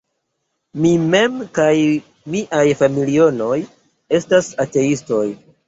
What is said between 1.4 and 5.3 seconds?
kaj miaj familianoj estas ateistoj.